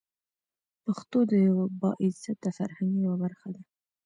پښتو 0.83 1.19
د 1.29 1.31
یوه 1.47 1.65
با 1.79 1.91
عزته 2.03 2.49
فرهنګ 2.57 2.93
یوه 3.05 3.17
برخه 3.23 3.47
ده. 3.55 3.61